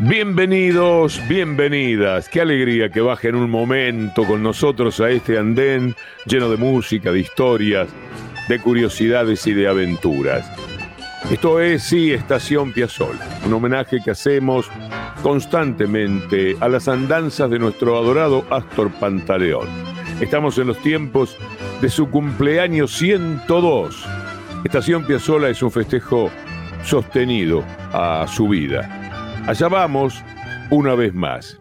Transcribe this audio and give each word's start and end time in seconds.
Bienvenidos, 0.00 1.20
bienvenidas. 1.28 2.28
Qué 2.28 2.40
alegría 2.40 2.88
que 2.88 3.00
bajen 3.00 3.36
un 3.36 3.48
momento 3.48 4.24
con 4.24 4.42
nosotros 4.42 4.98
a 4.98 5.08
este 5.10 5.38
andén 5.38 5.94
lleno 6.26 6.50
de 6.50 6.56
música, 6.56 7.12
de 7.12 7.20
historias, 7.20 7.88
de 8.48 8.58
curiosidades 8.58 9.46
y 9.46 9.52
de 9.52 9.68
aventuras. 9.68 10.50
Esto 11.30 11.60
es, 11.60 11.84
sí, 11.84 12.12
Estación 12.12 12.72
Piazzolla, 12.72 13.38
un 13.46 13.52
homenaje 13.52 13.98
que 14.04 14.10
hacemos 14.10 14.68
constantemente 15.22 16.56
a 16.58 16.68
las 16.68 16.88
andanzas 16.88 17.48
de 17.48 17.60
nuestro 17.60 17.96
adorado 17.96 18.44
Astor 18.50 18.90
Pantaleón. 18.94 19.68
Estamos 20.20 20.58
en 20.58 20.66
los 20.66 20.82
tiempos 20.82 21.36
de 21.80 21.88
su 21.88 22.10
cumpleaños 22.10 22.90
102. 22.96 24.04
Estación 24.64 25.06
Piazzolla 25.06 25.50
es 25.50 25.62
un 25.62 25.70
festejo 25.70 26.32
sostenido 26.82 27.62
a 27.92 28.26
su 28.28 28.48
vida. 28.48 29.03
Allá 29.46 29.68
vamos 29.68 30.24
una 30.70 30.94
vez 30.94 31.12
más. 31.12 31.60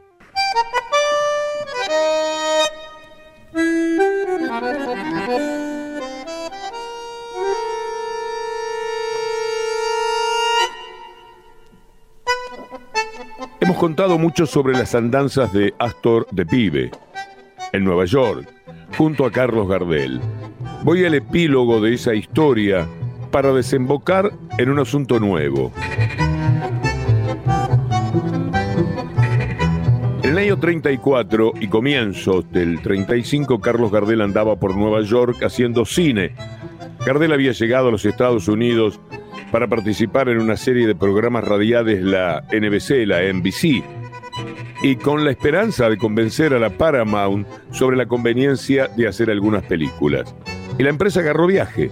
Hemos 13.60 13.78
contado 13.78 14.18
mucho 14.18 14.46
sobre 14.46 14.74
las 14.74 14.96
andanzas 14.96 15.52
de 15.52 15.74
Astor 15.78 16.26
de 16.32 16.46
Pibe, 16.46 16.92
en 17.74 17.84
Nueva 17.84 18.06
York, 18.06 18.48
junto 18.98 19.26
a 19.26 19.32
Carlos 19.32 19.68
Gardel. 19.68 20.22
Voy 20.84 21.04
al 21.04 21.16
epílogo 21.16 21.82
de 21.82 21.96
esa 21.96 22.14
historia 22.14 22.88
para 23.30 23.52
desembocar 23.52 24.32
en 24.58 24.70
un 24.70 24.80
asunto 24.80 25.20
nuevo. 25.20 25.74
En 30.34 30.40
el 30.40 30.46
año 30.46 30.58
34 30.58 31.54
y 31.62 31.68
comienzos 31.68 32.52
del 32.52 32.82
35, 32.82 33.62
Carlos 33.62 33.92
Gardel 33.92 34.22
andaba 34.22 34.56
por 34.56 34.76
Nueva 34.76 35.02
York 35.02 35.44
haciendo 35.44 35.86
cine. 35.86 36.34
Gardel 37.06 37.34
había 37.34 37.52
llegado 37.52 37.90
a 37.90 37.92
los 37.92 38.04
Estados 38.04 38.48
Unidos 38.48 39.00
para 39.52 39.68
participar 39.68 40.30
en 40.30 40.40
una 40.40 40.58
serie 40.58 40.88
de 40.88 40.96
programas 40.96 41.44
radiales, 41.44 42.02
la 42.02 42.44
NBC, 42.52 43.06
la 43.06 43.32
NBC, 43.32 43.84
y 44.82 44.96
con 44.96 45.24
la 45.24 45.30
esperanza 45.30 45.88
de 45.88 45.98
convencer 45.98 46.56
a 46.56 46.60
la 46.60 46.72
Paramount 46.72 47.48
sobre 47.70 47.96
la 47.96 48.08
conveniencia 48.08 48.88
de 48.88 49.08
hacer 49.08 49.30
algunas 49.30 49.62
películas. 49.62 50.34
Y 50.80 50.82
la 50.82 50.90
empresa 50.90 51.20
agarró 51.20 51.46
viaje. 51.46 51.92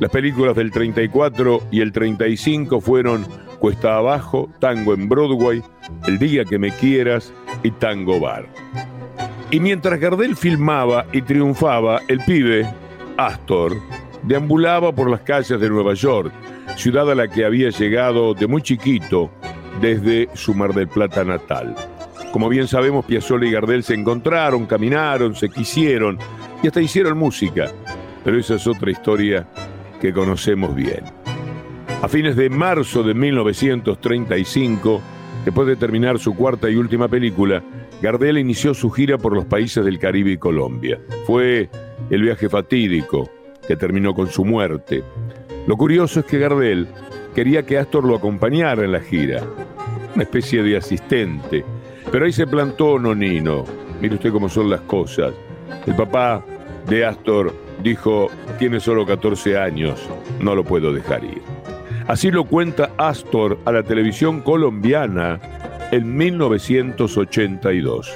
Las 0.00 0.10
películas 0.10 0.56
del 0.56 0.72
34 0.72 1.68
y 1.70 1.82
el 1.82 1.92
35 1.92 2.80
fueron 2.80 3.24
Cuesta 3.60 3.96
Abajo, 3.96 4.50
Tango 4.58 4.92
en 4.92 5.08
Broadway, 5.08 5.62
El 6.08 6.18
Día 6.18 6.44
que 6.44 6.58
Me 6.58 6.72
Quieras 6.72 7.32
y 7.66 7.70
Tango 7.72 8.20
Bar. 8.20 8.46
Y 9.50 9.60
mientras 9.60 10.00
Gardel 10.00 10.36
filmaba 10.36 11.06
y 11.12 11.22
triunfaba, 11.22 12.00
el 12.08 12.20
pibe, 12.20 12.66
Astor, 13.16 13.76
deambulaba 14.22 14.92
por 14.92 15.10
las 15.10 15.20
calles 15.20 15.60
de 15.60 15.68
Nueva 15.68 15.94
York, 15.94 16.32
ciudad 16.76 17.10
a 17.10 17.14
la 17.14 17.28
que 17.28 17.44
había 17.44 17.70
llegado 17.70 18.34
de 18.34 18.46
muy 18.46 18.62
chiquito 18.62 19.30
desde 19.80 20.28
su 20.34 20.54
Mar 20.54 20.74
del 20.74 20.88
Plata 20.88 21.24
natal. 21.24 21.74
Como 22.32 22.48
bien 22.48 22.66
sabemos, 22.66 23.04
Piazzolla 23.04 23.46
y 23.46 23.52
Gardel 23.52 23.82
se 23.82 23.94
encontraron, 23.94 24.66
caminaron, 24.66 25.34
se 25.34 25.48
quisieron 25.48 26.18
y 26.62 26.66
hasta 26.66 26.80
hicieron 26.80 27.16
música. 27.16 27.70
Pero 28.24 28.38
esa 28.38 28.56
es 28.56 28.66
otra 28.66 28.90
historia 28.90 29.46
que 30.00 30.12
conocemos 30.12 30.74
bien. 30.74 31.04
A 32.02 32.08
fines 32.08 32.36
de 32.36 32.50
marzo 32.50 33.02
de 33.02 33.14
1935, 33.14 35.00
después 35.46 35.68
de 35.68 35.76
terminar 35.76 36.18
su 36.18 36.34
cuarta 36.34 36.68
y 36.68 36.74
última 36.74 37.06
película, 37.06 37.62
Gardel 38.02 38.36
inició 38.36 38.74
su 38.74 38.90
gira 38.90 39.16
por 39.16 39.32
los 39.32 39.44
países 39.44 39.84
del 39.84 40.00
Caribe 40.00 40.32
y 40.32 40.38
Colombia. 40.38 40.98
Fue 41.24 41.70
el 42.10 42.22
viaje 42.22 42.48
fatídico 42.48 43.30
que 43.66 43.76
terminó 43.76 44.12
con 44.12 44.28
su 44.28 44.44
muerte. 44.44 45.04
Lo 45.68 45.76
curioso 45.76 46.20
es 46.20 46.26
que 46.26 46.40
Gardel 46.40 46.88
quería 47.32 47.64
que 47.64 47.78
Astor 47.78 48.04
lo 48.04 48.16
acompañara 48.16 48.84
en 48.84 48.92
la 48.92 49.00
gira, 49.00 49.42
una 50.14 50.24
especie 50.24 50.64
de 50.64 50.76
asistente. 50.76 51.64
Pero 52.10 52.24
ahí 52.24 52.32
se 52.32 52.48
plantó 52.48 52.98
Nonino. 52.98 53.64
Mire 54.00 54.16
usted 54.16 54.32
cómo 54.32 54.48
son 54.48 54.68
las 54.68 54.80
cosas. 54.80 55.32
El 55.86 55.94
papá 55.94 56.44
de 56.88 57.06
Astor 57.06 57.54
dijo, 57.84 58.30
tiene 58.58 58.80
solo 58.80 59.06
14 59.06 59.56
años, 59.56 60.08
no 60.40 60.56
lo 60.56 60.64
puedo 60.64 60.92
dejar 60.92 61.22
ir. 61.22 61.55
Así 62.08 62.30
lo 62.30 62.44
cuenta 62.44 62.92
Astor 62.98 63.58
a 63.64 63.72
la 63.72 63.82
televisión 63.82 64.40
colombiana 64.40 65.40
en 65.90 66.16
1982. 66.16 68.14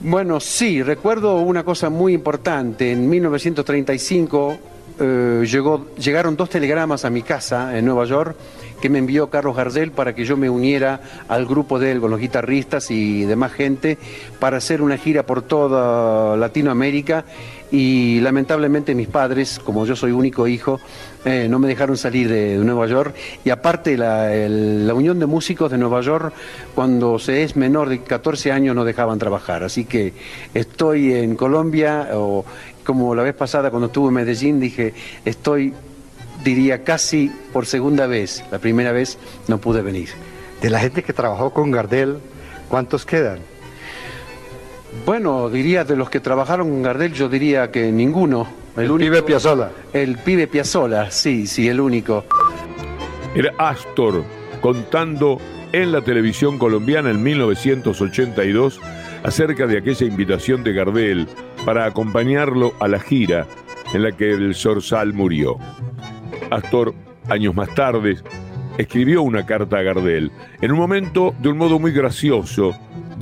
Bueno, 0.00 0.40
sí, 0.40 0.82
recuerdo 0.82 1.36
una 1.36 1.62
cosa 1.64 1.90
muy 1.90 2.12
importante. 2.12 2.90
En 2.90 3.08
1935 3.08 4.58
eh, 5.00 5.46
llegaron 5.96 6.36
dos 6.36 6.50
telegramas 6.50 7.04
a 7.04 7.10
mi 7.10 7.22
casa 7.22 7.78
en 7.78 7.84
Nueva 7.84 8.04
York 8.04 8.36
que 8.80 8.90
me 8.90 8.98
envió 8.98 9.30
Carlos 9.30 9.56
Gardel 9.56 9.92
para 9.92 10.14
que 10.14 10.24
yo 10.26 10.36
me 10.36 10.50
uniera 10.50 11.00
al 11.28 11.46
grupo 11.46 11.78
de 11.78 11.92
él 11.92 12.00
con 12.00 12.10
los 12.10 12.20
guitarristas 12.20 12.90
y 12.90 13.24
demás 13.24 13.52
gente 13.52 13.96
para 14.38 14.58
hacer 14.58 14.82
una 14.82 14.98
gira 14.98 15.24
por 15.24 15.40
toda 15.40 16.36
Latinoamérica 16.36 17.24
y 17.74 18.20
lamentablemente 18.20 18.94
mis 18.94 19.08
padres, 19.08 19.58
como 19.58 19.84
yo 19.84 19.96
soy 19.96 20.12
único 20.12 20.46
hijo, 20.46 20.78
eh, 21.24 21.48
no 21.50 21.58
me 21.58 21.66
dejaron 21.66 21.96
salir 21.96 22.28
de, 22.28 22.56
Nueva 22.58 22.86
York 22.86 23.16
y 23.44 23.50
aparte 23.50 23.98
la, 23.98 24.28
la 24.28 24.94
Unión 24.94 25.18
de 25.18 25.26
Músicos 25.26 25.72
de 25.72 25.78
Nueva 25.78 26.00
York 26.00 26.32
cuando 26.72 27.18
se 27.18 27.42
es 27.42 27.56
menor 27.56 27.88
de 27.88 28.02
14 28.02 28.52
años 28.52 28.76
no 28.76 28.84
dejaban 28.84 29.18
trabajar, 29.18 29.64
así 29.64 29.86
que 29.86 30.12
estoy 30.54 31.14
en 31.14 31.34
Colombia 31.34 32.10
o 32.12 32.44
como 32.84 33.12
la 33.12 33.24
vez 33.24 33.34
pasada 33.34 33.70
cuando 33.70 33.86
estuve 33.86 34.06
en 34.08 34.14
Medellín 34.14 34.60
dije 34.60 34.94
estoy 35.24 35.74
diría 36.44 36.84
casi 36.84 37.32
por 37.52 37.66
segunda 37.66 38.06
vez, 38.06 38.44
la 38.52 38.60
primera 38.60 38.92
vez 38.92 39.18
no 39.48 39.58
pude 39.58 39.82
venir. 39.82 40.10
De 40.62 40.70
la 40.70 40.78
gente 40.78 41.02
que 41.02 41.12
trabajó 41.12 41.52
con 41.52 41.72
Gardel, 41.72 42.18
¿cuántos 42.68 43.04
quedan? 43.04 43.40
Bueno, 45.06 45.50
diría 45.50 45.84
de 45.84 45.96
los 45.96 46.08
que 46.08 46.20
trabajaron 46.20 46.70
con 46.70 46.82
Gardel, 46.82 47.12
yo 47.12 47.28
diría 47.28 47.70
que 47.70 47.92
ninguno. 47.92 48.46
El, 48.76 48.84
el 48.84 48.90
único, 48.90 49.10
pibe 49.10 49.22
Piazzola. 49.22 49.70
El 49.92 50.18
pibe 50.18 50.46
Piazzola, 50.46 51.10
sí, 51.10 51.46
sí, 51.46 51.68
el 51.68 51.80
único. 51.80 52.24
Era 53.34 53.52
Astor 53.58 54.24
contando 54.60 55.38
en 55.72 55.92
la 55.92 56.00
televisión 56.00 56.56
colombiana 56.56 57.10
en 57.10 57.22
1982 57.22 58.80
acerca 59.24 59.66
de 59.66 59.78
aquella 59.78 60.06
invitación 60.06 60.62
de 60.62 60.72
Gardel 60.72 61.28
para 61.64 61.84
acompañarlo 61.84 62.74
a 62.80 62.88
la 62.88 63.00
gira 63.00 63.46
en 63.92 64.02
la 64.02 64.12
que 64.12 64.30
el 64.30 64.54
Zorzal 64.54 65.12
murió. 65.12 65.58
Astor, 66.50 66.94
años 67.28 67.54
más 67.54 67.74
tarde, 67.74 68.16
escribió 68.78 69.22
una 69.22 69.46
carta 69.46 69.78
a 69.78 69.82
Gardel. 69.82 70.30
En 70.60 70.72
un 70.72 70.78
momento, 70.78 71.34
de 71.40 71.48
un 71.48 71.58
modo 71.58 71.78
muy 71.78 71.92
gracioso, 71.92 72.74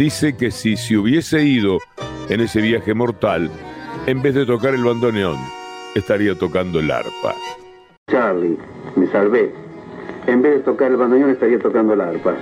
dice 0.03 0.37
que 0.37 0.51
si 0.51 0.77
se 0.77 0.97
hubiese 0.97 1.45
ido 1.45 1.79
en 2.29 2.41
ese 2.41 2.61
viaje 2.61 2.93
mortal, 2.93 3.49
en 4.09 4.21
vez 4.21 4.35
de 4.35 4.45
tocar 4.45 4.75
el 4.75 4.83
bandoneón, 4.83 5.37
estaría 5.95 6.35
tocando 6.35 6.81
el 6.81 6.91
arpa. 6.91 7.37
Charlie, 8.11 8.59
me 8.97 9.07
salvé. 9.13 9.55
En 10.27 10.43
vez 10.43 10.55
de 10.55 10.61
tocar 10.65 10.91
el 10.91 10.97
bandoneón, 10.97 11.31
estaría 11.31 11.61
tocando 11.61 11.95
el 11.95 12.01
arpa. 12.01 12.35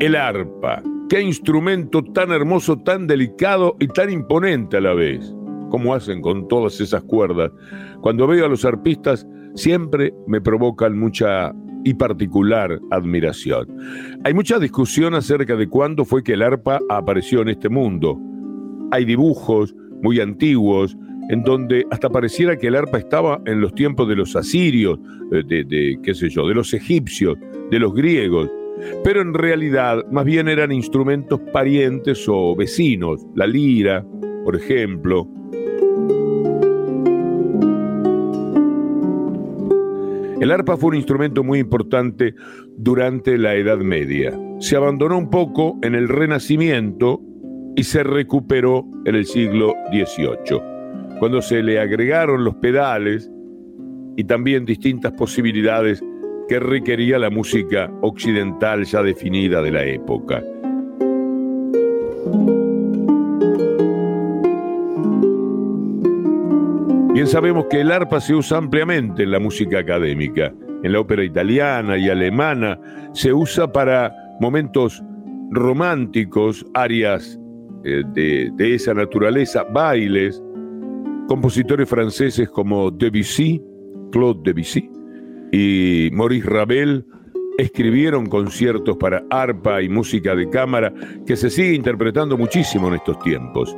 El 0.00 0.16
arpa 0.16 0.82
Qué 1.08 1.22
instrumento 1.22 2.02
tan 2.02 2.32
hermoso, 2.32 2.78
tan 2.78 3.06
delicado 3.06 3.76
y 3.78 3.86
tan 3.86 4.10
imponente 4.10 4.78
a 4.78 4.80
la 4.80 4.92
vez. 4.92 5.32
¿Cómo 5.70 5.94
hacen 5.94 6.20
con 6.20 6.48
todas 6.48 6.80
esas 6.80 7.04
cuerdas? 7.04 7.52
Cuando 8.00 8.26
veo 8.26 8.44
a 8.44 8.48
los 8.48 8.64
arpistas 8.64 9.24
siempre 9.54 10.12
me 10.26 10.40
provocan 10.40 10.98
mucha 10.98 11.52
y 11.84 11.94
particular 11.94 12.80
admiración. 12.90 13.68
Hay 14.24 14.34
mucha 14.34 14.58
discusión 14.58 15.14
acerca 15.14 15.54
de 15.54 15.68
cuándo 15.68 16.04
fue 16.04 16.24
que 16.24 16.32
el 16.32 16.42
arpa 16.42 16.80
apareció 16.88 17.42
en 17.42 17.50
este 17.50 17.68
mundo. 17.68 18.18
Hay 18.90 19.04
dibujos 19.04 19.76
muy 20.02 20.18
antiguos 20.18 20.96
en 21.30 21.44
donde 21.44 21.86
hasta 21.92 22.10
pareciera 22.10 22.56
que 22.56 22.66
el 22.66 22.74
arpa 22.74 22.98
estaba 22.98 23.40
en 23.46 23.60
los 23.60 23.72
tiempos 23.74 24.08
de 24.08 24.16
los 24.16 24.34
asirios, 24.34 24.98
eh, 25.30 25.44
de, 25.46 25.62
de, 25.62 25.98
qué 26.02 26.14
sé 26.14 26.28
yo, 26.28 26.48
de 26.48 26.54
los 26.54 26.74
egipcios, 26.74 27.36
de 27.70 27.78
los 27.78 27.94
griegos, 27.94 28.50
pero 29.04 29.20
en 29.20 29.34
realidad 29.34 30.04
más 30.10 30.24
bien 30.24 30.48
eran 30.48 30.72
instrumentos 30.72 31.40
parientes 31.52 32.26
o 32.28 32.54
vecinos, 32.56 33.24
la 33.34 33.46
lira, 33.46 34.04
por 34.44 34.56
ejemplo. 34.56 35.28
El 40.40 40.52
arpa 40.52 40.76
fue 40.76 40.90
un 40.90 40.96
instrumento 40.96 41.42
muy 41.42 41.58
importante 41.58 42.34
durante 42.76 43.38
la 43.38 43.54
Edad 43.54 43.78
Media. 43.78 44.38
Se 44.60 44.76
abandonó 44.76 45.16
un 45.16 45.30
poco 45.30 45.78
en 45.82 45.94
el 45.94 46.08
Renacimiento 46.08 47.20
y 47.74 47.84
se 47.84 48.02
recuperó 48.02 48.84
en 49.06 49.14
el 49.14 49.24
siglo 49.24 49.74
XVIII 49.90 50.76
cuando 51.18 51.40
se 51.40 51.62
le 51.62 51.80
agregaron 51.80 52.44
los 52.44 52.56
pedales 52.56 53.30
y 54.16 54.24
también 54.24 54.64
distintas 54.64 55.12
posibilidades 55.12 56.02
que 56.48 56.60
requería 56.60 57.18
la 57.18 57.30
música 57.30 57.90
occidental 58.02 58.84
ya 58.84 59.02
definida 59.02 59.62
de 59.62 59.70
la 59.70 59.84
época. 59.84 60.42
Bien 67.12 67.26
sabemos 67.26 67.66
que 67.70 67.80
el 67.80 67.90
arpa 67.90 68.20
se 68.20 68.34
usa 68.34 68.58
ampliamente 68.58 69.22
en 69.22 69.30
la 69.30 69.40
música 69.40 69.78
académica. 69.78 70.52
En 70.82 70.92
la 70.92 71.00
ópera 71.00 71.24
italiana 71.24 71.96
y 71.96 72.08
alemana 72.08 72.78
se 73.12 73.32
usa 73.32 73.72
para 73.72 74.14
momentos 74.40 75.02
románticos, 75.50 76.64
áreas 76.74 77.40
eh, 77.84 78.02
de, 78.12 78.50
de 78.54 78.74
esa 78.74 78.92
naturaleza, 78.92 79.64
bailes, 79.64 80.42
Compositores 81.28 81.88
franceses 81.88 82.48
como 82.48 82.88
Debussy, 82.92 83.60
Claude 84.12 84.42
Debussy 84.44 84.88
y 85.52 86.10
Maurice 86.12 86.48
Ravel 86.48 87.06
escribieron 87.58 88.26
conciertos 88.26 88.96
para 88.96 89.24
arpa 89.30 89.82
y 89.82 89.88
música 89.88 90.34
de 90.34 90.48
cámara 90.50 90.92
que 91.26 91.36
se 91.36 91.50
sigue 91.50 91.74
interpretando 91.74 92.36
muchísimo 92.36 92.88
en 92.88 92.94
estos 92.94 93.18
tiempos. 93.20 93.76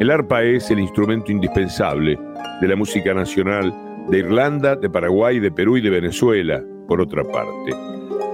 El 0.00 0.10
arpa 0.10 0.42
es 0.42 0.70
el 0.70 0.80
instrumento 0.80 1.30
indispensable 1.30 2.18
de 2.60 2.68
la 2.68 2.76
música 2.76 3.14
nacional 3.14 3.72
de 4.08 4.18
Irlanda, 4.18 4.74
de 4.74 4.90
Paraguay, 4.90 5.38
de 5.38 5.52
Perú 5.52 5.76
y 5.76 5.80
de 5.80 5.90
Venezuela, 5.90 6.62
por 6.88 7.00
otra 7.00 7.22
parte. 7.22 7.72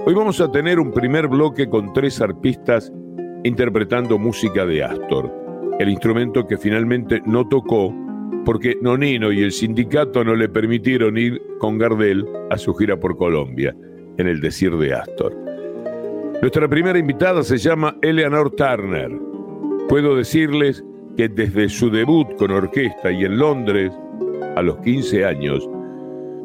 Hoy 0.05 0.13
vamos 0.13 0.41
a 0.41 0.51
tener 0.51 0.79
un 0.79 0.91
primer 0.91 1.27
bloque 1.27 1.69
con 1.69 1.93
tres 1.93 2.19
arpistas 2.21 2.91
interpretando 3.43 4.17
música 4.17 4.65
de 4.65 4.83
Astor, 4.83 5.31
el 5.79 5.89
instrumento 5.89 6.47
que 6.47 6.57
finalmente 6.57 7.21
no 7.25 7.47
tocó 7.47 7.93
porque 8.45 8.77
Nonino 8.81 9.31
y 9.31 9.43
el 9.43 9.51
sindicato 9.51 10.23
no 10.23 10.35
le 10.35 10.49
permitieron 10.49 11.17
ir 11.17 11.41
con 11.59 11.77
Gardel 11.77 12.25
a 12.49 12.57
su 12.57 12.73
gira 12.73 12.99
por 12.99 13.17
Colombia, 13.17 13.75
en 14.17 14.27
el 14.27 14.39
Desir 14.39 14.75
de 14.77 14.93
Astor. 14.93 15.35
Nuestra 16.41 16.67
primera 16.67 16.97
invitada 16.97 17.43
se 17.43 17.57
llama 17.57 17.97
Eleanor 18.01 18.51
Turner. 18.51 19.11
Puedo 19.89 20.15
decirles 20.15 20.83
que 21.17 21.27
desde 21.27 21.67
su 21.67 21.89
debut 21.89 22.33
con 22.37 22.51
orquesta 22.51 23.11
y 23.11 23.25
en 23.25 23.37
Londres, 23.37 23.91
a 24.55 24.61
los 24.61 24.77
15 24.77 25.25
años, 25.25 25.69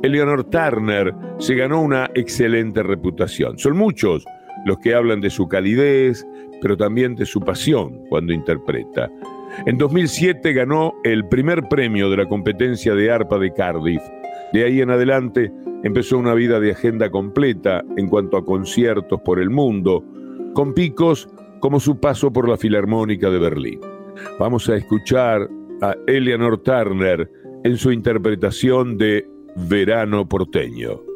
Eleanor 0.02 0.44
Turner 0.44 1.14
se 1.38 1.54
ganó 1.54 1.80
una 1.80 2.10
excelente 2.14 2.82
reputación. 2.82 3.56
Son 3.58 3.76
muchos 3.76 4.24
los 4.66 4.78
que 4.78 4.94
hablan 4.94 5.20
de 5.20 5.30
su 5.30 5.48
calidez, 5.48 6.26
pero 6.60 6.76
también 6.76 7.14
de 7.14 7.24
su 7.24 7.40
pasión 7.40 8.04
cuando 8.08 8.32
interpreta. 8.32 9.10
En 9.66 9.78
2007 9.78 10.52
ganó 10.52 10.94
el 11.04 11.26
primer 11.28 11.68
premio 11.68 12.10
de 12.10 12.18
la 12.18 12.26
competencia 12.26 12.94
de 12.94 13.10
arpa 13.10 13.38
de 13.38 13.52
Cardiff. 13.52 14.02
De 14.52 14.64
ahí 14.64 14.80
en 14.80 14.90
adelante 14.90 15.50
empezó 15.82 16.18
una 16.18 16.34
vida 16.34 16.60
de 16.60 16.72
agenda 16.72 17.10
completa 17.10 17.82
en 17.96 18.08
cuanto 18.08 18.36
a 18.36 18.44
conciertos 18.44 19.20
por 19.24 19.40
el 19.40 19.50
mundo, 19.50 20.04
con 20.54 20.74
picos 20.74 21.28
como 21.60 21.80
su 21.80 21.98
paso 21.98 22.32
por 22.32 22.48
la 22.48 22.56
Filarmónica 22.56 23.30
de 23.30 23.38
Berlín. 23.38 23.80
Vamos 24.38 24.68
a 24.68 24.76
escuchar 24.76 25.48
a 25.80 25.94
Eleanor 26.06 26.58
Turner 26.62 27.30
en 27.64 27.76
su 27.76 27.90
interpretación 27.90 28.98
de 28.98 29.26
Verano 29.56 30.28
porteño. 30.28 31.13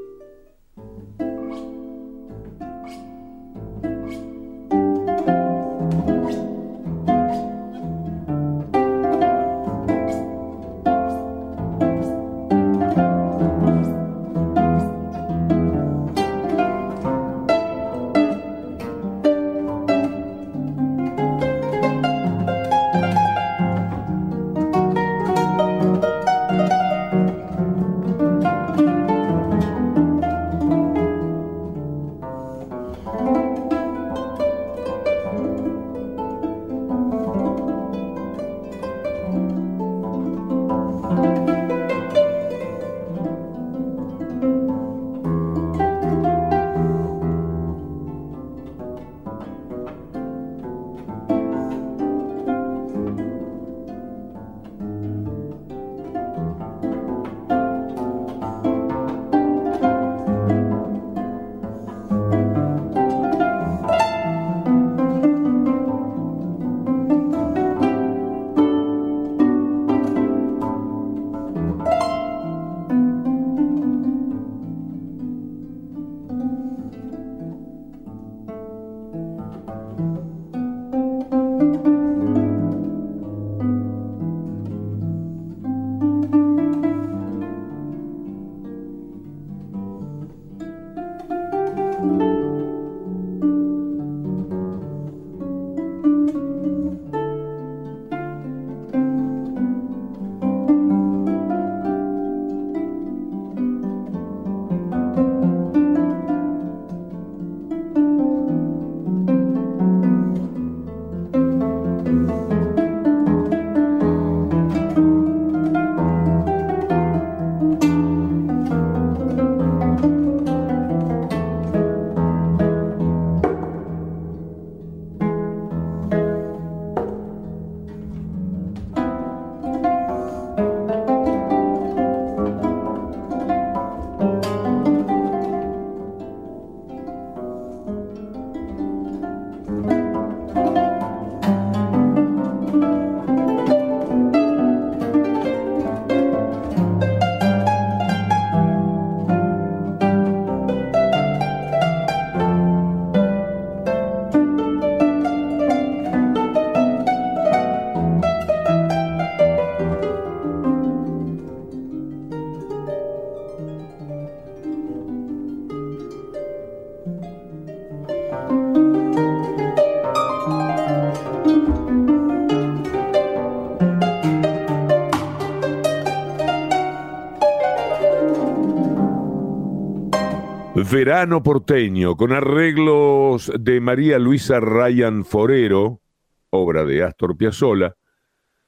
Verano 180.99 181.43
porteño, 181.45 182.17
con 182.17 182.33
arreglos 182.33 183.53
de 183.57 183.81
María 183.81 184.19
Luisa 184.19 184.59
Ryan 184.59 185.25
Forero, 185.25 186.03
obra 186.51 186.85
de 186.85 187.05
Astor 187.05 187.37
Piazzolla, 187.37 187.95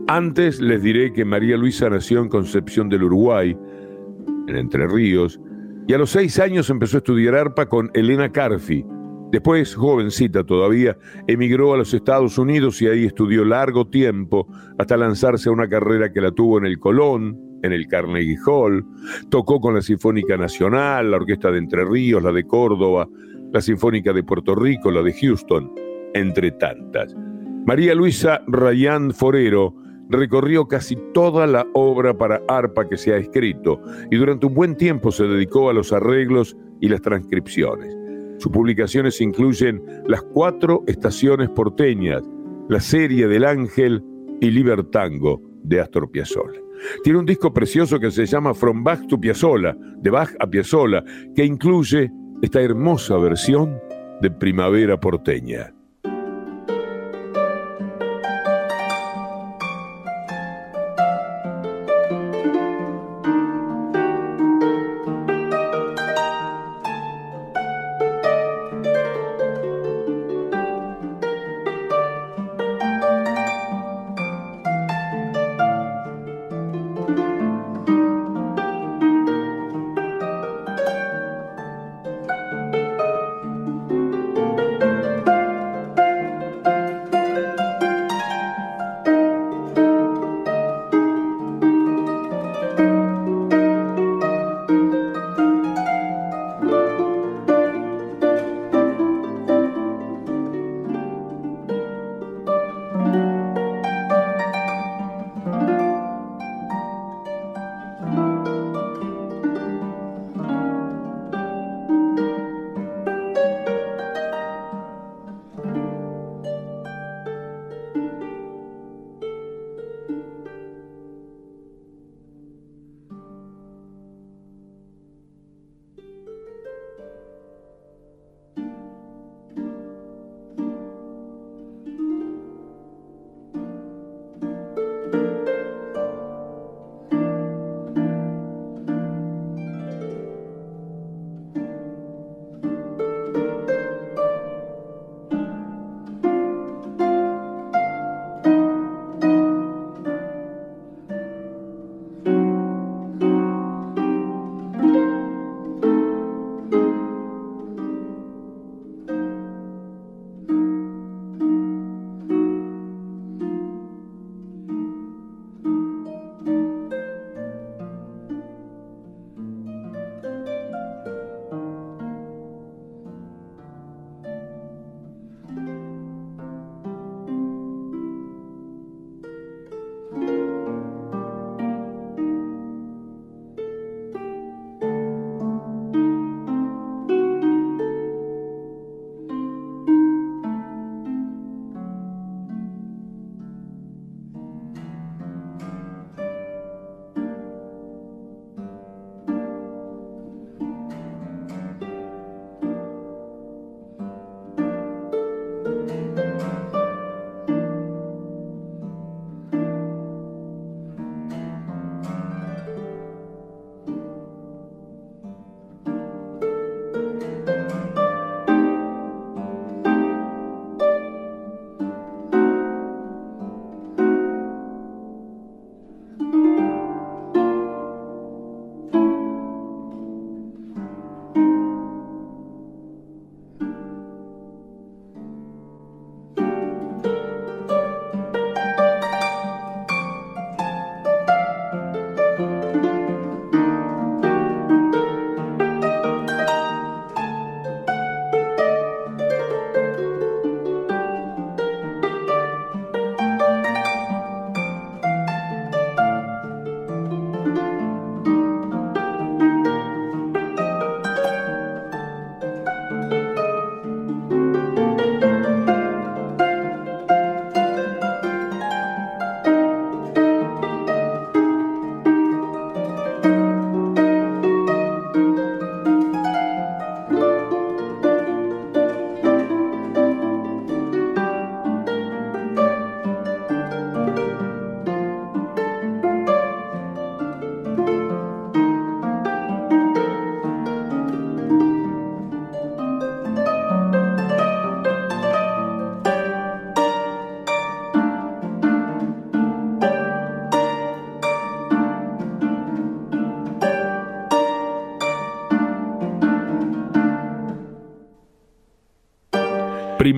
Antes 0.06 0.60
les 0.60 0.82
diré 0.82 1.12
que 1.12 1.24
María 1.24 1.56
Luisa 1.56 1.88
nació 1.90 2.20
en 2.20 2.28
Concepción 2.28 2.88
del 2.88 3.04
Uruguay, 3.04 3.56
en 4.46 4.56
Entre 4.56 4.86
Ríos, 4.86 5.40
y 5.86 5.94
a 5.94 5.98
los 5.98 6.10
seis 6.10 6.38
años 6.38 6.70
empezó 6.70 6.96
a 6.96 6.98
estudiar 6.98 7.34
arpa 7.34 7.66
con 7.66 7.90
Elena 7.94 8.30
Carfi. 8.30 8.84
Después, 9.32 9.74
jovencita 9.74 10.44
todavía, 10.44 10.96
emigró 11.28 11.74
a 11.74 11.78
los 11.78 11.94
Estados 11.94 12.38
Unidos 12.38 12.80
y 12.82 12.88
ahí 12.88 13.04
estudió 13.06 13.44
largo 13.44 13.86
tiempo 13.88 14.48
hasta 14.78 14.96
lanzarse 14.96 15.48
a 15.48 15.52
una 15.52 15.68
carrera 15.68 16.12
que 16.12 16.20
la 16.20 16.32
tuvo 16.32 16.58
en 16.58 16.66
el 16.66 16.78
Colón, 16.78 17.49
en 17.62 17.72
el 17.72 17.86
Carnegie 17.86 18.38
Hall, 18.46 18.84
tocó 19.28 19.60
con 19.60 19.74
la 19.74 19.82
Sinfónica 19.82 20.36
Nacional, 20.36 21.10
la 21.10 21.16
Orquesta 21.18 21.50
de 21.50 21.58
Entre 21.58 21.84
Ríos, 21.84 22.22
la 22.22 22.32
de 22.32 22.44
Córdoba, 22.44 23.08
la 23.52 23.60
Sinfónica 23.60 24.12
de 24.12 24.22
Puerto 24.22 24.54
Rico, 24.54 24.90
la 24.90 25.02
de 25.02 25.12
Houston, 25.12 25.72
entre 26.14 26.52
tantas. 26.52 27.14
María 27.66 27.94
Luisa 27.94 28.42
Rayán 28.46 29.12
Forero 29.12 29.74
recorrió 30.08 30.66
casi 30.66 30.96
toda 31.14 31.46
la 31.46 31.66
obra 31.72 32.16
para 32.16 32.42
arpa 32.48 32.88
que 32.88 32.96
se 32.96 33.12
ha 33.12 33.16
escrito 33.16 33.80
y 34.10 34.16
durante 34.16 34.46
un 34.46 34.54
buen 34.54 34.76
tiempo 34.76 35.12
se 35.12 35.24
dedicó 35.24 35.70
a 35.70 35.72
los 35.72 35.92
arreglos 35.92 36.56
y 36.80 36.88
las 36.88 37.00
transcripciones. 37.00 37.96
Sus 38.38 38.50
publicaciones 38.50 39.20
incluyen 39.20 39.82
Las 40.06 40.22
cuatro 40.22 40.82
estaciones 40.86 41.50
porteñas, 41.50 42.22
la 42.68 42.80
serie 42.80 43.28
del 43.28 43.44
Ángel 43.44 44.02
y 44.40 44.50
Libertango 44.50 45.42
de 45.62 45.80
Astor 45.80 46.10
Piazzolla. 46.10 46.60
Tiene 47.02 47.18
un 47.18 47.26
disco 47.26 47.52
precioso 47.52 47.98
que 47.98 48.10
se 48.10 48.26
llama 48.26 48.54
From 48.54 48.82
Bach 48.82 49.06
to 49.08 49.18
Piazzolla, 49.18 49.76
de 49.96 50.10
Bach 50.10 50.30
a 50.38 50.46
Piazzolla, 50.46 51.04
que 51.34 51.44
incluye 51.44 52.10
esta 52.42 52.60
hermosa 52.60 53.16
versión 53.18 53.78
de 54.20 54.30
Primavera 54.30 54.98
porteña. 54.98 55.72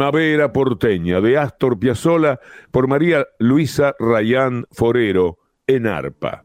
Primavera 0.03 0.53
porteña 0.53 1.21
de 1.21 1.39
Astor 1.39 1.79
Piazzolla 1.79 2.41
por 2.73 2.89
María 2.89 3.25
Luisa 3.39 3.95
Rayán 4.01 4.67
Forero 4.73 5.39
en 5.69 5.87
arpa. 5.87 6.45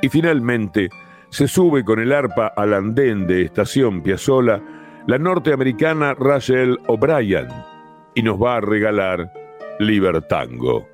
Y 0.00 0.08
finalmente 0.08 0.88
se 1.28 1.48
sube 1.48 1.84
con 1.84 2.00
el 2.00 2.14
arpa 2.14 2.46
al 2.56 2.72
andén 2.72 3.26
de 3.26 3.42
Estación 3.42 4.02
Piazzolla 4.02 4.62
la 5.06 5.18
norteamericana 5.18 6.14
Rachel 6.14 6.78
O'Brien 6.86 7.48
y 8.14 8.22
nos 8.22 8.42
va 8.42 8.56
a 8.56 8.60
regalar 8.62 9.30
Libertango. 9.80 10.89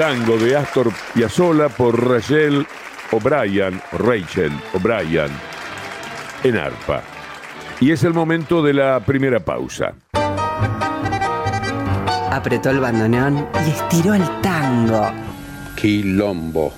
Tango 0.00 0.38
de 0.38 0.56
Astor 0.56 0.90
Piazzolla 1.12 1.68
por 1.68 2.08
Rachel 2.08 2.66
O'Brien, 3.12 3.82
Rachel 3.92 4.50
O'Brien, 4.72 5.28
en 6.42 6.56
arpa. 6.56 7.02
Y 7.80 7.90
es 7.90 8.02
el 8.04 8.14
momento 8.14 8.62
de 8.62 8.72
la 8.72 9.00
primera 9.00 9.40
pausa. 9.40 9.92
apretó 12.30 12.70
el 12.70 12.80
bandoneón 12.80 13.46
y 13.66 13.70
estiró 13.72 14.14
el 14.14 14.22
tango. 14.40 15.12
Quilombo. 15.76 16.72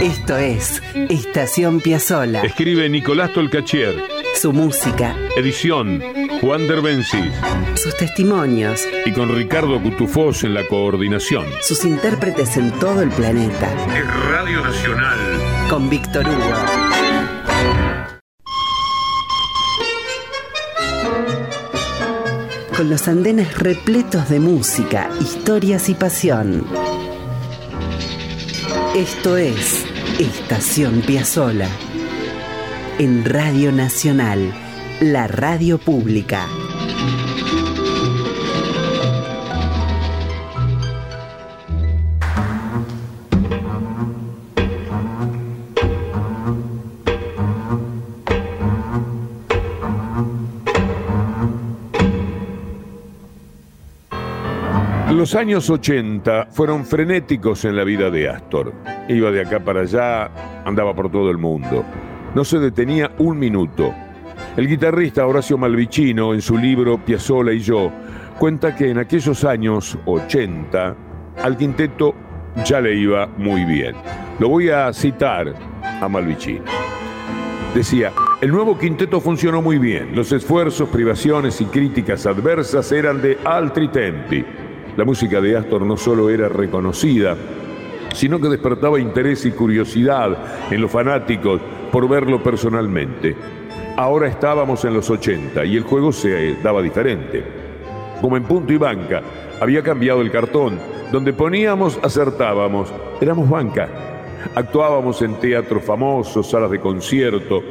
Esto 0.00 0.36
es 0.36 0.80
Estación 1.10 1.80
Piazzola. 1.80 2.42
Escribe 2.42 2.88
Nicolás 2.88 3.32
Tolcachier. 3.32 3.96
Su 4.36 4.52
música. 4.52 5.16
Edición 5.36 6.23
Juan 6.44 6.68
Derbencis. 6.68 7.32
Sus 7.74 7.96
testimonios. 7.96 8.86
Y 9.06 9.12
con 9.12 9.34
Ricardo 9.34 9.82
Cutufós 9.82 10.44
en 10.44 10.52
la 10.52 10.68
coordinación. 10.68 11.46
Sus 11.62 11.86
intérpretes 11.86 12.58
en 12.58 12.70
todo 12.72 13.00
el 13.00 13.08
planeta. 13.08 13.66
Es 13.96 14.30
Radio 14.30 14.60
Nacional. 14.60 15.18
Con 15.70 15.88
Víctor 15.88 16.26
Hugo. 16.28 16.54
Con 22.76 22.90
los 22.90 23.08
andenes 23.08 23.58
repletos 23.58 24.28
de 24.28 24.38
música, 24.38 25.08
historias 25.22 25.88
y 25.88 25.94
pasión. 25.94 26.66
Esto 28.94 29.38
es 29.38 29.86
Estación 30.18 31.00
Piazzola. 31.00 31.68
En 32.98 33.24
Radio 33.24 33.72
Nacional, 33.72 34.52
la 35.00 35.26
radio 35.26 35.78
pública. 35.78 36.46
Los 55.10 55.34
años 55.34 55.70
80 55.70 56.48
fueron 56.50 56.84
frenéticos 56.84 57.64
en 57.64 57.76
la 57.76 57.84
vida 57.84 58.10
de 58.10 58.28
Astor. 58.28 58.74
Iba 59.08 59.30
de 59.30 59.40
acá 59.40 59.58
para 59.60 59.80
allá, 59.80 60.30
andaba 60.64 60.94
por 60.94 61.10
todo 61.10 61.30
el 61.30 61.38
mundo. 61.38 61.84
No 62.34 62.44
se 62.44 62.58
detenía 62.58 63.10
un 63.18 63.38
minuto. 63.38 63.94
El 64.56 64.68
guitarrista 64.68 65.26
Horacio 65.26 65.58
Malvicino, 65.58 66.32
en 66.32 66.40
su 66.40 66.56
libro 66.56 66.96
Piazzola 66.98 67.52
y 67.52 67.58
yo, 67.58 67.90
cuenta 68.38 68.76
que 68.76 68.88
en 68.88 68.98
aquellos 68.98 69.44
años 69.44 69.98
80 70.04 70.96
al 71.42 71.56
quinteto 71.56 72.14
ya 72.64 72.80
le 72.80 72.94
iba 72.94 73.26
muy 73.36 73.64
bien. 73.64 73.96
Lo 74.38 74.48
voy 74.48 74.70
a 74.70 74.92
citar 74.92 75.52
a 75.82 76.08
Malvicino. 76.08 76.62
Decía, 77.74 78.12
el 78.40 78.52
nuevo 78.52 78.78
quinteto 78.78 79.20
funcionó 79.20 79.60
muy 79.60 79.78
bien. 79.78 80.14
Los 80.14 80.30
esfuerzos, 80.30 80.88
privaciones 80.88 81.60
y 81.60 81.64
críticas 81.64 82.24
adversas 82.24 82.92
eran 82.92 83.20
de 83.20 83.36
altri 83.44 83.88
tempi. 83.88 84.44
La 84.96 85.04
música 85.04 85.40
de 85.40 85.56
Astor 85.56 85.82
no 85.82 85.96
solo 85.96 86.30
era 86.30 86.48
reconocida, 86.48 87.36
sino 88.14 88.40
que 88.40 88.48
despertaba 88.48 89.00
interés 89.00 89.44
y 89.46 89.50
curiosidad 89.50 90.70
en 90.70 90.80
los 90.80 90.92
fanáticos 90.92 91.60
por 91.90 92.08
verlo 92.08 92.40
personalmente. 92.40 93.34
Ahora 93.96 94.26
estábamos 94.26 94.84
en 94.84 94.94
los 94.94 95.08
80 95.08 95.64
y 95.64 95.76
el 95.76 95.84
juego 95.84 96.10
se 96.10 96.56
daba 96.56 96.82
diferente. 96.82 97.44
Como 98.20 98.36
en 98.36 98.42
punto 98.42 98.72
y 98.72 98.76
banca, 98.76 99.22
había 99.60 99.82
cambiado 99.82 100.20
el 100.20 100.32
cartón. 100.32 100.80
Donde 101.12 101.32
poníamos, 101.32 102.00
acertábamos. 102.02 102.92
Éramos 103.20 103.48
banca. 103.48 103.88
Actuábamos 104.56 105.22
en 105.22 105.34
teatros 105.34 105.84
famosos, 105.84 106.50
salas 106.50 106.72
de 106.72 106.80
concierto. 106.80 107.62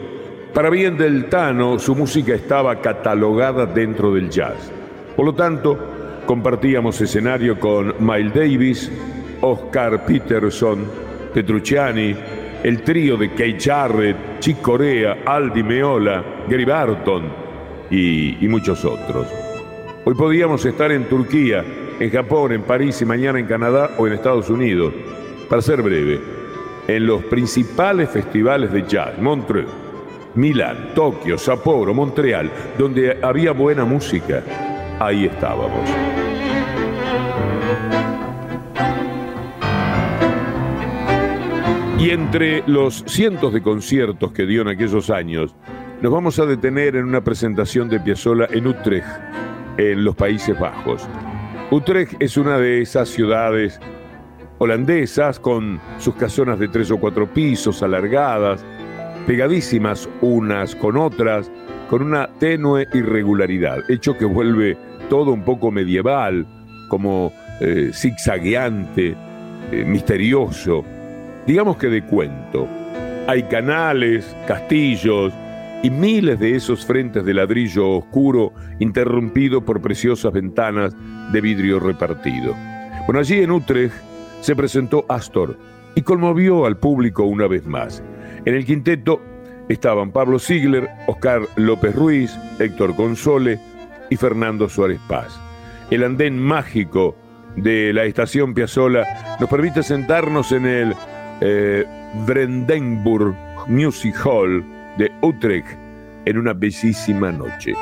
Para 0.54 0.70
bien 0.70 0.98
del 0.98 1.26
Tano, 1.26 1.78
su 1.78 1.94
música 1.94 2.34
estaba 2.34 2.80
catalogada 2.80 3.66
dentro 3.66 4.14
del 4.14 4.30
jazz. 4.30 4.72
Por 5.18 5.26
lo 5.26 5.34
tanto, 5.34 5.78
compartíamos 6.26 7.02
escenario 7.02 7.60
con 7.60 7.96
Miles 8.00 8.34
Davis, 8.34 8.92
Oscar 9.42 10.06
Peterson, 10.06 10.86
Petrucciani, 11.34 12.16
el 12.64 12.82
trío 12.82 13.18
de 13.18 13.34
Kay 13.34 13.58
Jarrett, 13.60 14.40
Chick 14.40 14.62
Corea, 14.62 15.20
Aldi 15.26 15.64
Meola, 15.64 16.24
Gary 16.48 16.66
Barton 16.66 17.24
y, 17.90 18.44
y 18.44 18.48
muchos 18.48 18.84
otros. 18.86 19.28
Hoy 20.06 20.16
podíamos 20.16 20.66
estar 20.66 20.92
en 20.92 21.06
Turquía, 21.10 21.64
en 22.00 22.10
Japón, 22.10 22.54
en 22.54 22.64
París 22.64 23.02
y 23.02 23.06
mañana 23.06 23.40
en 23.40 23.46
Canadá 23.46 23.92
o 23.98 24.08
en 24.08 24.14
Estados 24.14 24.50
Unidos. 24.50 24.94
Para 25.50 25.62
ser 25.62 25.82
breve, 25.82 26.20
en 26.88 27.06
los 27.06 27.24
principales 27.26 28.10
festivales 28.10 28.72
de 28.72 28.88
jazz, 28.88 29.18
Montreux, 29.20 29.70
Milán, 30.36 30.94
Tokio, 30.96 31.38
Sapporo, 31.38 31.94
Montreal, 31.94 32.50
donde 32.78 33.20
había 33.22 33.52
buena 33.52 33.86
música, 33.86 34.44
ahí 35.00 35.26
estábamos. 35.26 35.90
Y 42.04 42.10
entre 42.10 42.66
los 42.68 43.06
cientos 43.08 43.54
de 43.54 43.62
conciertos 43.62 44.34
que 44.34 44.46
dio 44.46 44.64
en 44.64 44.68
aquellos 44.68 45.10
años, 45.10 45.56
nos 46.02 46.12
vamos 46.12 46.38
a 46.38 46.46
detener 46.46 46.98
en 46.98 47.06
una 47.06 47.24
presentación 47.24 47.88
de 47.88 47.98
Piazzolla 47.98 48.46
en 48.52 48.68
Utrecht, 48.68 49.08
en 49.78 50.04
los 50.04 50.14
Países 50.14 50.60
Bajos. 50.60 51.08
Utrecht 51.72 52.22
es 52.22 52.36
una 52.36 52.58
de 52.58 52.82
esas 52.82 53.08
ciudades 53.08 53.80
holandesas 54.58 55.40
con 55.40 55.80
sus 55.98 56.14
casonas 56.16 56.60
de 56.60 56.68
tres 56.68 56.92
o 56.92 56.98
cuatro 56.98 57.26
pisos 57.26 57.82
alargadas, 57.82 58.66
pegadísimas 59.26 60.10
unas 60.20 60.76
con 60.76 60.98
otras, 60.98 61.50
con 61.90 62.02
una 62.02 62.28
tenue 62.38 62.86
irregularidad, 62.94 63.90
hecho 63.90 64.18
que 64.18 64.26
vuelve 64.26 64.78
todo 65.10 65.32
un 65.32 65.46
poco 65.46 65.72
medieval, 65.72 66.46
como 66.90 67.32
eh, 67.62 67.92
zigzagueante, 67.94 69.16
eh, 69.72 69.86
misterioso, 69.86 70.84
digamos 71.48 71.78
que 71.78 71.88
de 71.88 72.04
cuento. 72.04 72.68
Hay 73.28 73.44
canales, 73.44 74.36
castillos 74.48 75.34
y 75.82 75.90
miles 75.90 76.40
de 76.40 76.56
esos 76.56 76.86
frentes 76.86 77.26
de 77.26 77.34
ladrillo 77.34 77.98
oscuro 77.98 78.54
interrumpido 78.80 79.64
por 79.64 79.82
preciosas 79.82 80.32
ventanas 80.34 80.96
de 81.32 81.42
vidrio 81.42 81.80
repartido. 81.80 82.56
Bueno, 83.06 83.20
allí 83.20 83.42
en 83.42 83.52
Utrecht 83.52 83.94
se 84.42 84.56
presentó 84.56 85.06
Astor 85.10 85.58
y 85.96 86.02
conmovió 86.02 86.66
al 86.66 86.78
público 86.78 87.24
una 87.24 87.48
vez 87.48 87.66
más. 87.66 88.04
En 88.46 88.56
el 88.56 88.66
quinteto 88.66 89.22
estaban 89.70 90.12
Pablo 90.12 90.40
Ziegler, 90.40 90.90
Oscar 91.08 91.42
López 91.56 91.96
Ruiz, 91.96 92.38
Héctor 92.60 92.96
Console 92.96 93.60
y 94.10 94.16
Fernando 94.16 94.70
Suárez 94.70 95.00
Paz. 95.08 95.40
El 95.90 96.04
andén 96.04 96.40
mágico 96.40 97.16
de 97.56 97.94
la 97.94 98.06
estación 98.06 98.54
Piazzola 98.54 99.38
nos 99.40 99.50
permite 99.50 99.84
sentarnos 99.84 100.52
en 100.52 100.66
el 100.66 100.96
eh, 101.46 101.86
Music 103.68 104.16
Hall 104.26 104.64
de 104.98 105.12
Utrecht 105.22 105.78
en 106.26 106.38
una 106.38 106.54
bellísima 106.54 107.32
noche. 107.32 107.74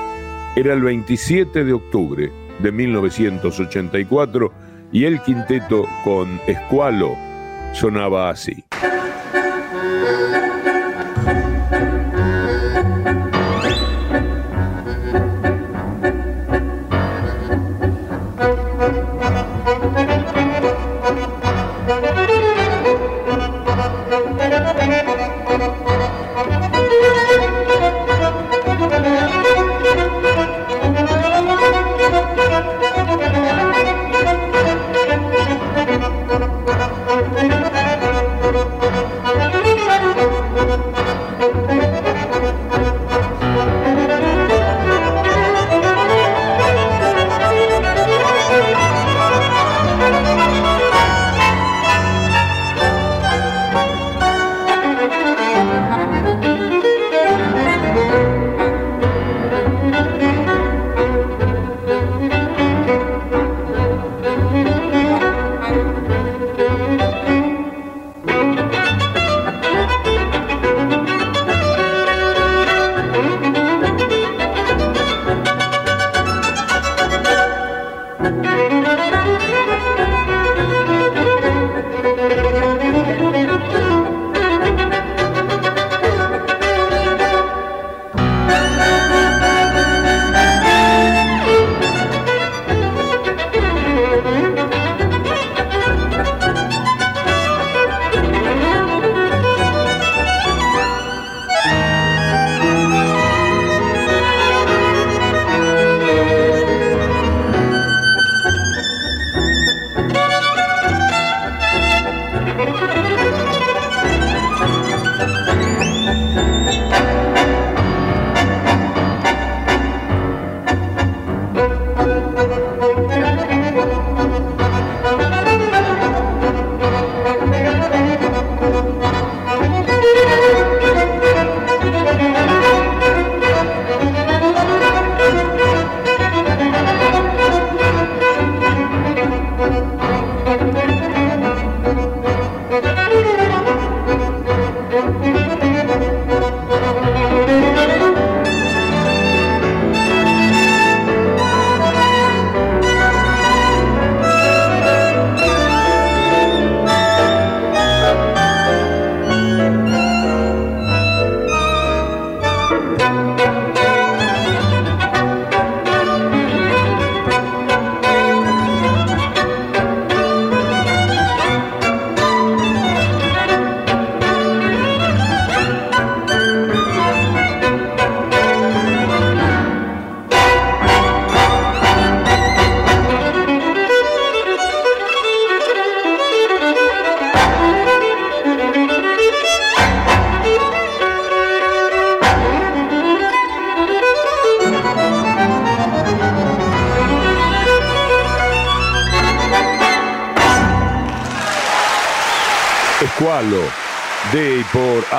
Era 0.55 0.73
el 0.73 0.81
27 0.81 1.63
de 1.63 1.73
octubre 1.73 2.31
de 2.59 2.71
1984 2.71 4.51
y 4.91 5.05
el 5.05 5.21
quinteto 5.21 5.85
con 6.03 6.39
escualo 6.47 7.15
sonaba 7.73 8.29
así. 8.29 8.63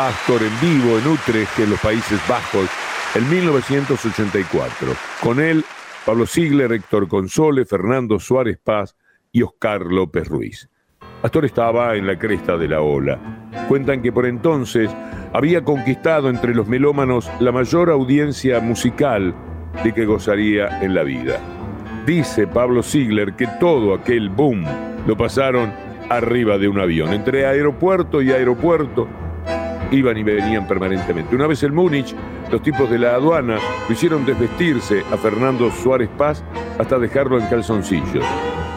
Y 0.02 0.30
por 0.30 0.42
Astor 0.42 0.42
en 0.42 0.60
vivo 0.60 0.98
en 0.98 1.06
Utrecht, 1.06 1.58
en 1.58 1.70
los 1.70 1.80
Países 1.80 2.20
Bajos, 2.28 2.68
en 3.14 3.28
1984. 3.28 4.88
Con 5.22 5.40
él, 5.40 5.64
Pablo 6.04 6.26
Ziegler, 6.26 6.72
Héctor 6.72 7.08
Console, 7.08 7.64
Fernando 7.64 8.18
Suárez 8.18 8.58
Paz 8.62 8.96
y 9.30 9.42
Oscar 9.42 9.82
López 9.82 10.28
Ruiz. 10.28 10.68
Astor 11.22 11.44
estaba 11.44 11.94
en 11.94 12.06
la 12.06 12.18
cresta 12.18 12.56
de 12.56 12.68
la 12.68 12.80
ola. 12.80 13.48
Cuentan 13.68 14.02
que 14.02 14.12
por 14.12 14.26
entonces 14.26 14.90
había 15.32 15.62
conquistado 15.62 16.28
entre 16.28 16.54
los 16.54 16.66
melómanos 16.66 17.30
la 17.40 17.52
mayor 17.52 17.90
audiencia 17.90 18.60
musical 18.60 19.34
de 19.84 19.92
que 19.92 20.04
gozaría 20.04 20.82
en 20.82 20.94
la 20.94 21.02
vida. 21.02 21.38
Dice 22.06 22.46
Pablo 22.46 22.82
Ziegler 22.82 23.34
que 23.34 23.46
todo 23.60 23.94
aquel 23.94 24.28
boom 24.30 24.64
lo 25.06 25.16
pasaron 25.16 25.72
arriba 26.08 26.58
de 26.58 26.68
un 26.68 26.80
avión. 26.80 27.12
Entre 27.12 27.46
aeropuerto 27.46 28.20
y 28.20 28.32
aeropuerto 28.32 29.08
iban 29.92 30.16
y 30.16 30.22
venían 30.22 30.66
permanentemente. 30.66 31.36
Una 31.36 31.46
vez 31.46 31.62
en 31.62 31.74
Múnich, 31.74 32.14
los 32.50 32.62
tipos 32.62 32.90
de 32.90 32.98
la 32.98 33.14
aduana 33.14 33.58
lo 33.88 33.92
hicieron 33.92 34.24
desvestirse 34.26 35.04
a 35.12 35.16
Fernando 35.16 35.70
Suárez 35.70 36.08
Paz 36.16 36.42
hasta 36.78 36.98
dejarlo 36.98 37.38
en 37.38 37.46
calzoncillos. 37.46 38.24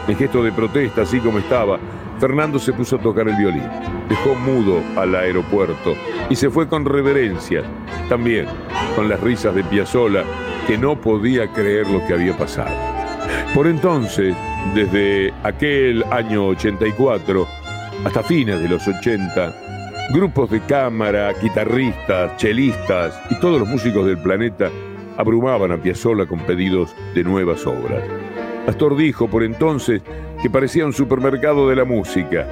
En 0.06 0.16
gesto 0.16 0.42
de 0.42 0.52
protesta, 0.52 1.02
así 1.02 1.18
como 1.18 1.38
estaba, 1.38 1.78
Fernando 2.20 2.58
se 2.58 2.72
puso 2.72 2.96
a 2.96 3.00
tocar 3.00 3.28
el 3.28 3.36
violín, 3.36 3.68
dejó 4.08 4.34
mudo 4.34 4.80
al 4.96 5.14
aeropuerto 5.14 5.94
y 6.30 6.36
se 6.36 6.48
fue 6.48 6.68
con 6.68 6.84
reverencia, 6.84 7.62
también 8.08 8.46
con 8.94 9.08
las 9.08 9.20
risas 9.20 9.54
de 9.54 9.64
Piazzolla, 9.64 10.24
que 10.66 10.78
no 10.78 11.00
podía 11.00 11.52
creer 11.52 11.86
lo 11.88 12.06
que 12.06 12.14
había 12.14 12.36
pasado. 12.36 12.74
Por 13.54 13.66
entonces, 13.66 14.34
desde 14.74 15.32
aquel 15.42 16.04
año 16.10 16.46
84 16.48 17.46
hasta 18.04 18.22
fines 18.22 18.60
de 18.60 18.68
los 18.68 18.86
80, 18.86 19.65
grupos 20.12 20.50
de 20.50 20.60
cámara, 20.60 21.32
guitarristas, 21.40 22.36
chelistas 22.36 23.20
y 23.30 23.38
todos 23.40 23.58
los 23.58 23.68
músicos 23.68 24.06
del 24.06 24.18
planeta 24.18 24.70
abrumaban 25.16 25.72
a 25.72 25.78
Piazzolla 25.78 26.26
con 26.26 26.40
pedidos 26.40 26.94
de 27.14 27.24
nuevas 27.24 27.66
obras. 27.66 28.02
Astor 28.66 28.96
dijo 28.96 29.28
por 29.28 29.42
entonces 29.42 30.02
que 30.42 30.50
parecía 30.50 30.86
un 30.86 30.92
supermercado 30.92 31.68
de 31.68 31.76
la 31.76 31.84
música. 31.84 32.46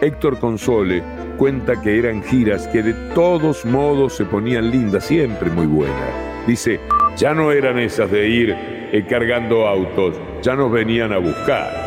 Héctor 0.00 0.38
Console 0.38 1.02
cuenta 1.38 1.80
que 1.80 1.98
eran 1.98 2.22
giras 2.22 2.68
que 2.68 2.82
de 2.82 2.94
todos 3.14 3.64
modos 3.64 4.14
se 4.14 4.24
ponían 4.24 4.70
lindas, 4.70 5.04
siempre 5.04 5.50
muy 5.50 5.66
buenas. 5.66 6.46
Dice, 6.46 6.80
ya 7.16 7.34
no 7.34 7.52
eran 7.52 7.78
esas 7.78 8.10
de 8.10 8.28
ir 8.28 8.54
eh, 8.56 9.04
cargando 9.08 9.66
autos, 9.66 10.14
ya 10.42 10.54
nos 10.54 10.70
venían 10.70 11.12
a 11.12 11.18
buscar. 11.18 11.86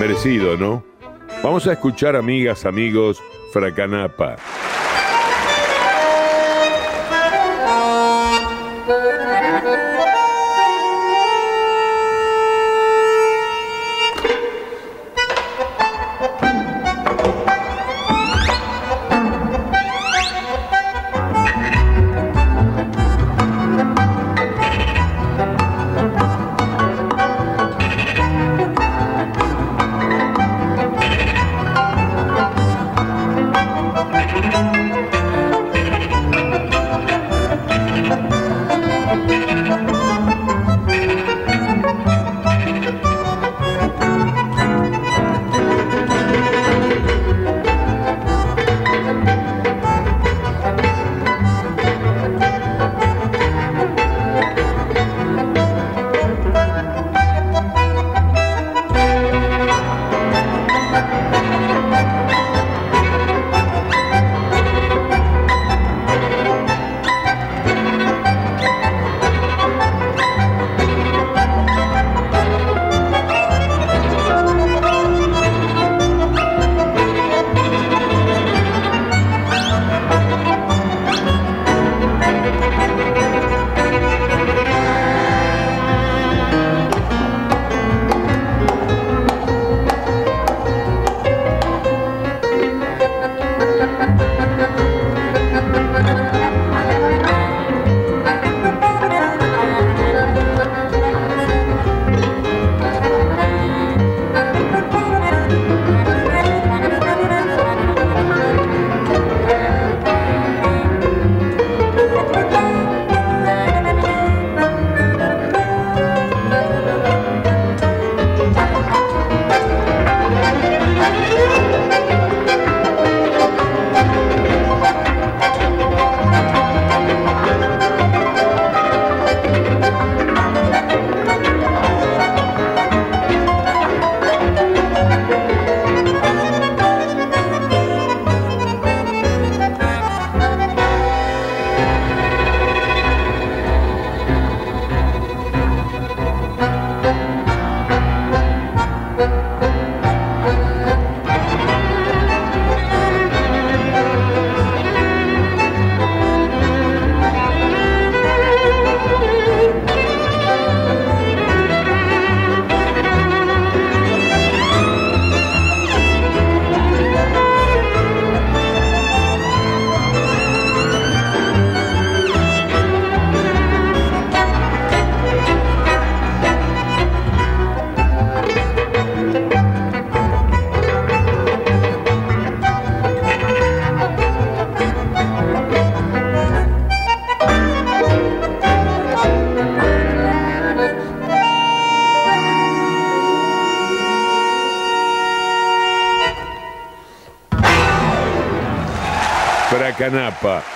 Merecido, 0.00 0.56
¿no? 0.56 0.97
Vamos 1.42 1.68
a 1.68 1.72
escuchar, 1.72 2.16
amigas, 2.16 2.66
amigos, 2.66 3.22
Fracanapa. 3.52 4.36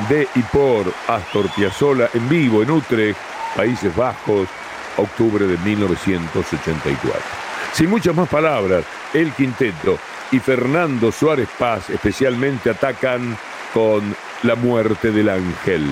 De 0.08 0.28
y 0.34 0.42
por 0.42 0.92
Astor 1.08 1.48
Piazzolla 1.54 2.08
en 2.14 2.28
vivo 2.28 2.62
en 2.62 2.70
Utrecht, 2.70 3.18
Países 3.56 3.94
Bajos, 3.94 4.48
octubre 4.96 5.46
de 5.46 5.58
1984. 5.58 7.20
Sin 7.72 7.90
muchas 7.90 8.14
más 8.14 8.28
palabras, 8.28 8.84
el 9.14 9.32
quinteto 9.32 9.98
y 10.30 10.38
Fernando 10.38 11.12
Suárez 11.12 11.48
Paz 11.58 11.90
especialmente 11.90 12.70
atacan 12.70 13.36
con 13.72 14.14
La 14.42 14.54
muerte 14.54 15.12
del 15.12 15.28
ángel. 15.28 15.86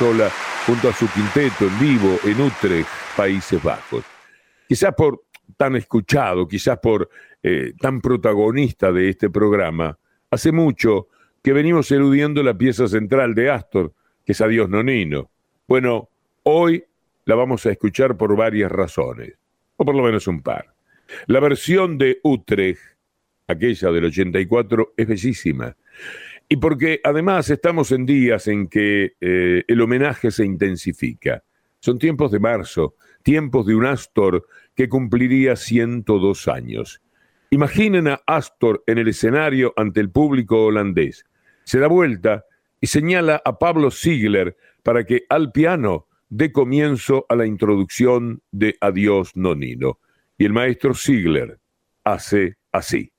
Junto 0.00 0.88
a 0.88 0.94
su 0.94 1.06
quinteto 1.10 1.66
en 1.66 1.78
vivo 1.78 2.18
en 2.24 2.40
Utrecht, 2.40 2.88
Países 3.14 3.62
Bajos. 3.62 4.02
Quizás 4.66 4.94
por 4.94 5.24
tan 5.58 5.76
escuchado, 5.76 6.48
quizás 6.48 6.78
por 6.78 7.10
eh, 7.42 7.74
tan 7.78 8.00
protagonista 8.00 8.92
de 8.92 9.10
este 9.10 9.28
programa, 9.28 9.98
hace 10.30 10.52
mucho 10.52 11.08
que 11.42 11.52
venimos 11.52 11.92
eludiendo 11.92 12.42
la 12.42 12.56
pieza 12.56 12.88
central 12.88 13.34
de 13.34 13.50
Astor, 13.50 13.92
que 14.24 14.32
es 14.32 14.40
Adiós 14.40 14.70
Nonino. 14.70 15.30
Bueno, 15.68 16.08
hoy 16.44 16.82
la 17.26 17.34
vamos 17.34 17.66
a 17.66 17.70
escuchar 17.70 18.16
por 18.16 18.34
varias 18.34 18.72
razones, 18.72 19.34
o 19.76 19.84
por 19.84 19.94
lo 19.94 20.02
menos 20.02 20.26
un 20.26 20.40
par. 20.40 20.72
La 21.26 21.40
versión 21.40 21.98
de 21.98 22.20
Utrecht, 22.22 22.80
aquella 23.46 23.90
del 23.90 24.06
84, 24.06 24.94
es 24.96 25.06
bellísima. 25.06 25.76
Y 26.52 26.56
porque 26.56 27.00
además 27.04 27.48
estamos 27.48 27.92
en 27.92 28.04
días 28.04 28.48
en 28.48 28.66
que 28.66 29.12
eh, 29.20 29.62
el 29.68 29.80
homenaje 29.80 30.32
se 30.32 30.44
intensifica. 30.44 31.44
Son 31.78 31.96
tiempos 31.96 32.32
de 32.32 32.40
marzo, 32.40 32.96
tiempos 33.22 33.66
de 33.66 33.76
un 33.76 33.86
Astor 33.86 34.48
que 34.74 34.88
cumpliría 34.88 35.54
102 35.54 36.48
años. 36.48 37.00
Imaginen 37.50 38.08
a 38.08 38.20
Astor 38.26 38.82
en 38.88 38.98
el 38.98 39.06
escenario 39.06 39.72
ante 39.76 40.00
el 40.00 40.10
público 40.10 40.64
holandés. 40.64 41.24
Se 41.62 41.78
da 41.78 41.86
vuelta 41.86 42.44
y 42.80 42.88
señala 42.88 43.40
a 43.44 43.56
Pablo 43.60 43.92
Ziegler 43.92 44.56
para 44.82 45.04
que 45.04 45.26
al 45.28 45.52
piano 45.52 46.08
dé 46.30 46.50
comienzo 46.50 47.26
a 47.28 47.36
la 47.36 47.46
introducción 47.46 48.42
de 48.50 48.76
Adiós 48.80 49.36
Nonino. 49.36 50.00
Y 50.36 50.46
el 50.46 50.52
maestro 50.52 50.94
Ziegler 50.94 51.60
hace 52.02 52.56
así. 52.72 53.12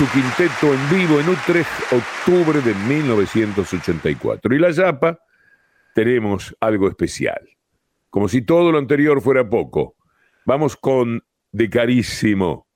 Su 0.00 0.10
quinteto 0.12 0.72
en 0.72 0.98
vivo 0.98 1.20
en 1.20 1.28
Utrecht, 1.28 1.68
octubre 1.92 2.62
de 2.62 2.74
1984. 2.74 4.54
Y 4.54 4.58
la 4.58 4.70
Yapa, 4.70 5.18
tenemos 5.94 6.56
algo 6.58 6.88
especial. 6.88 7.46
Como 8.08 8.26
si 8.26 8.40
todo 8.40 8.72
lo 8.72 8.78
anterior 8.78 9.20
fuera 9.20 9.46
poco. 9.46 9.96
Vamos 10.46 10.74
con 10.78 11.22
De 11.52 11.68
Carísimo. 11.68 12.66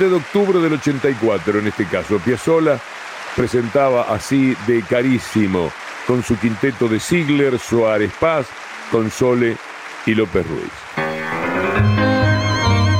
27 0.00 0.08
de 0.08 0.14
octubre 0.14 0.58
del 0.60 0.72
84, 0.74 1.58
en 1.58 1.66
este 1.66 1.84
caso, 1.84 2.18
Piazzolla 2.18 2.78
presentaba 3.36 4.02
así 4.02 4.56
de 4.66 4.82
carísimo 4.82 5.70
con 6.06 6.22
su 6.22 6.38
quinteto 6.38 6.88
de 6.88 6.98
Ziegler, 6.98 7.58
Suárez 7.58 8.12
Paz, 8.18 8.46
Console 8.90 9.56
y 10.06 10.14
López 10.14 10.46
Ruiz. 10.46 10.72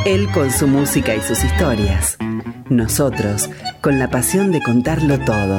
Él 0.05 0.29
con 0.33 0.51
su 0.51 0.67
música 0.67 1.15
y 1.15 1.21
sus 1.21 1.43
historias. 1.43 2.19
Nosotros 2.69 3.49
con 3.81 3.99
la 3.99 4.09
pasión 4.11 4.53
de 4.53 4.63
contarlo 4.63 5.19
todo. 5.21 5.57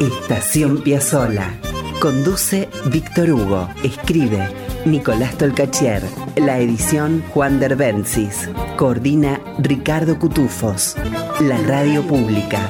Estación 0.00 0.82
Piazzola. 0.82 1.54
Conduce 2.00 2.68
Víctor 2.86 3.30
Hugo. 3.30 3.68
Escribe 3.82 4.48
Nicolás 4.84 5.38
Tolcachier. 5.38 6.02
La 6.36 6.58
edición 6.58 7.22
Juan 7.30 7.60
Derbencis. 7.60 8.48
Coordina 8.76 9.40
Ricardo 9.58 10.18
Cutufos. 10.18 10.96
La 11.40 11.58
radio 11.58 12.02
pública. 12.02 12.68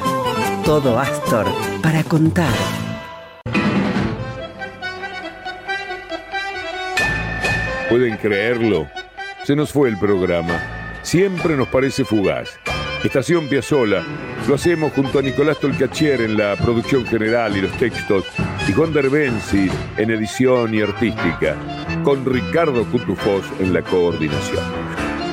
Todo 0.64 0.98
Astor 0.98 1.46
para 1.82 2.04
contar. 2.04 2.52
¿Pueden 7.88 8.16
creerlo? 8.16 8.88
Se 9.44 9.56
nos 9.56 9.72
fue 9.72 9.88
el 9.88 9.98
programa. 9.98 10.60
Siempre 11.02 11.56
nos 11.56 11.68
parece 11.68 12.04
fugaz. 12.04 12.50
Estación 13.02 13.48
Piazzola. 13.48 14.04
Lo 14.46 14.54
hacemos 14.54 14.92
junto 14.92 15.18
a 15.18 15.22
Nicolás 15.22 15.58
Tolcachier 15.58 16.20
en 16.20 16.36
la 16.36 16.56
producción 16.56 17.04
general 17.06 17.56
y 17.56 17.62
los 17.62 17.72
textos 17.72 18.24
y 18.68 18.72
Juan 18.72 18.92
Derbenzi 18.92 19.68
en 19.96 20.10
edición 20.10 20.74
y 20.74 20.82
artística, 20.82 21.56
con 22.02 22.24
Ricardo 22.24 22.84
Cutufós 22.86 23.44
en 23.58 23.72
la 23.72 23.82
coordinación. 23.82 24.62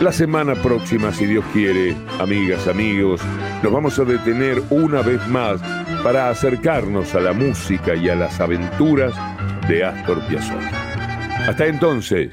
La 0.01 0.11
semana 0.11 0.55
próxima, 0.55 1.11
si 1.11 1.25
Dios 1.25 1.43
quiere, 1.51 1.95
amigas, 2.19 2.67
amigos, 2.67 3.21
nos 3.61 3.71
vamos 3.71 3.99
a 3.99 4.05
detener 4.05 4.61
una 4.69 5.01
vez 5.01 5.25
más 5.27 5.59
para 6.03 6.29
acercarnos 6.29 7.13
a 7.15 7.19
la 7.19 7.33
música 7.33 7.95
y 7.95 8.09
a 8.09 8.15
las 8.15 8.39
aventuras 8.39 9.13
de 9.67 9.83
Astor 9.83 10.21
Piazzolla. 10.27 10.71
Hasta 11.47 11.67
entonces, 11.67 12.31